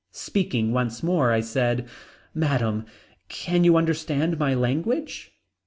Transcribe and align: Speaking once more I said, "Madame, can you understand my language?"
Speaking 0.09 0.71
once 0.71 1.03
more 1.03 1.31
I 1.31 1.41
said, 1.41 1.87
"Madame, 2.33 2.85
can 3.29 3.63
you 3.63 3.77
understand 3.77 4.39
my 4.39 4.55
language?" 4.55 5.31